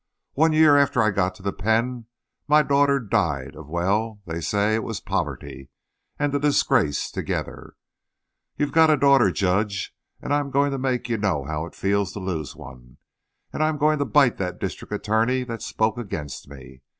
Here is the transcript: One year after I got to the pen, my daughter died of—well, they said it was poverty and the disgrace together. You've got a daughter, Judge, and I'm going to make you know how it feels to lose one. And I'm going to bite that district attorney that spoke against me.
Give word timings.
One 0.33 0.51
year 0.51 0.77
after 0.77 0.99
I 0.99 1.11
got 1.11 1.35
to 1.35 1.43
the 1.43 1.53
pen, 1.53 2.07
my 2.47 2.63
daughter 2.63 2.99
died 2.99 3.55
of—well, 3.55 4.19
they 4.25 4.41
said 4.41 4.73
it 4.73 4.83
was 4.83 4.99
poverty 4.99 5.69
and 6.17 6.33
the 6.33 6.39
disgrace 6.39 7.11
together. 7.11 7.75
You've 8.57 8.71
got 8.71 8.89
a 8.89 8.97
daughter, 8.97 9.29
Judge, 9.29 9.95
and 10.19 10.33
I'm 10.33 10.49
going 10.49 10.71
to 10.71 10.79
make 10.79 11.07
you 11.07 11.19
know 11.19 11.43
how 11.43 11.67
it 11.67 11.75
feels 11.75 12.13
to 12.13 12.19
lose 12.19 12.55
one. 12.55 12.97
And 13.53 13.61
I'm 13.61 13.77
going 13.77 13.99
to 13.99 14.05
bite 14.05 14.37
that 14.37 14.59
district 14.59 14.91
attorney 14.91 15.43
that 15.43 15.61
spoke 15.61 15.99
against 15.99 16.49
me. 16.49 16.81